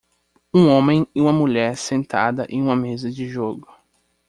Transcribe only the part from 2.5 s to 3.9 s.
uma mesa de jogo.